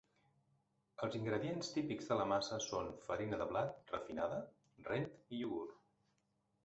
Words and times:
Els 1.07 1.17
ingredients 1.17 1.69
típics 1.75 2.09
de 2.13 2.17
la 2.21 2.25
massa 2.31 2.59
són 2.69 2.89
farina 3.09 3.39
de 3.43 3.47
blat 3.53 3.95
refinada, 3.97 4.41
rent 4.89 5.07
i 5.13 5.43
iogurt. 5.43 5.77